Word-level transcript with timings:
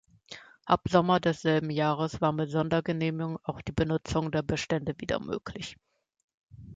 Ab 0.65 0.81
Sommer 0.89 1.19
desselben 1.19 1.69
Jahres 1.69 2.21
war 2.21 2.31
mit 2.31 2.49
Sondergenehmigung 2.49 3.37
auch 3.43 3.61
die 3.61 3.71
Benutzung 3.71 4.31
der 4.31 4.41
Bestände 4.41 4.95
wieder 4.97 5.19
möglich. 5.19 5.77